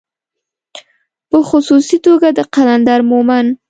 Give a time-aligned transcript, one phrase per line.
[1.29, 3.49] په خصوصي توګه د قلندر مومند